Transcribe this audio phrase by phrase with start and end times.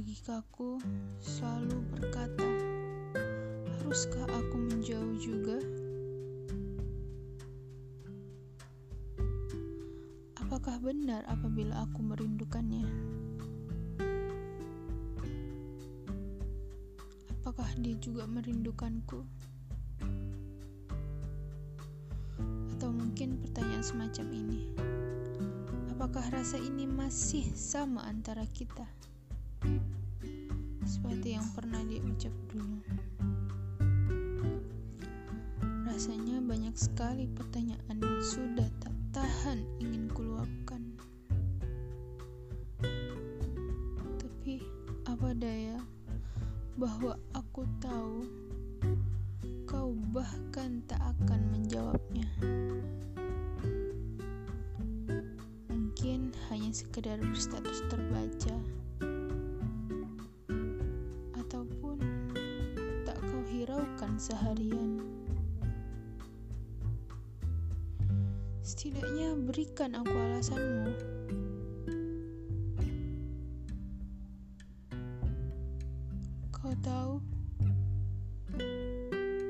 [0.00, 0.80] logikaku
[1.20, 2.48] selalu berkata,
[3.68, 5.60] "Haruskah aku menjauh juga?"
[10.40, 12.88] Apakah benar apabila aku merindukannya?
[17.44, 19.20] Apakah dia juga merindukanku?
[22.72, 24.62] Atau mungkin pertanyaan semacam ini
[25.92, 28.88] apakah rasa ini masih sama antara kita?
[31.00, 32.76] Seperti yang pernah dia ucap dulu.
[35.88, 40.84] Rasanya banyak sekali pertanyaan yang sudah tak tahan ingin kuluapkan.
[44.20, 44.60] Tapi
[45.08, 45.80] apa daya?
[46.80, 48.24] bahwa aku tahu
[49.68, 52.24] kau bahkan tak akan menjawabnya.
[55.68, 58.56] Mungkin hanya sekedar berstatus terbaca,
[63.70, 64.98] hiraukan seharian.
[68.66, 70.90] Setidaknya berikan aku alasanmu.
[76.50, 77.22] Kau tahu,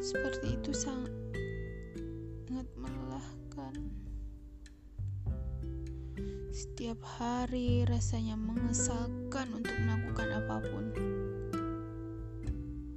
[0.00, 1.12] seperti itu sangat
[2.72, 3.76] melelahkan.
[6.56, 10.84] Setiap hari rasanya mengesalkan untuk melakukan apa pun.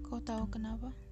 [0.08, 1.08] Kau tahu kenapa?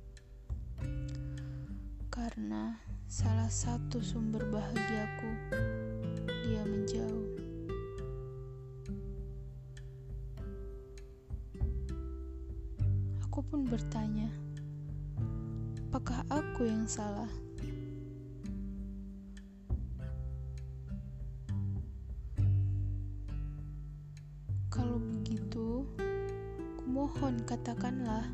[2.38, 2.70] Karena
[3.10, 5.58] salah satu sumber bahagiaku
[6.46, 7.30] dia menjauh.
[13.26, 14.30] Aku pun bertanya,
[15.90, 17.26] apakah aku yang salah?
[24.70, 25.90] Kalau begitu,
[26.86, 28.30] kumohon katakanlah.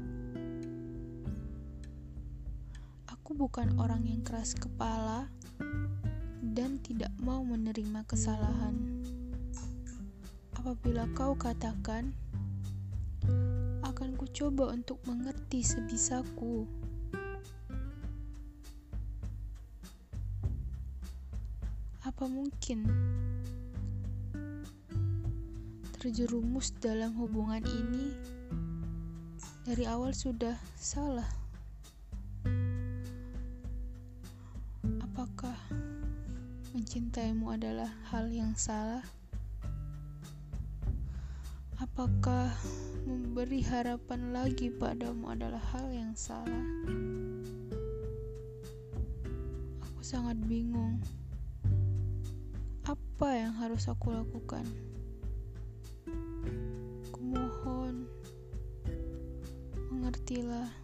[3.23, 5.31] Aku bukan orang yang keras kepala
[6.43, 8.75] dan tidak mau menerima kesalahan.
[10.59, 12.11] Apabila kau katakan,
[13.79, 16.67] akan kucoba untuk mengerti sebisaku.
[22.03, 22.83] Apa mungkin
[25.95, 28.11] terjerumus dalam hubungan ini
[29.63, 31.42] dari awal sudah salah?
[35.23, 35.55] Apakah
[36.75, 39.07] mencintaimu adalah hal yang salah?
[41.79, 42.51] Apakah
[43.07, 46.67] memberi harapan lagi padamu adalah hal yang salah?
[49.79, 50.99] Aku sangat bingung.
[52.83, 54.67] Apa yang harus aku lakukan?
[57.15, 58.11] Kumohon,
[59.87, 60.82] mengertilah.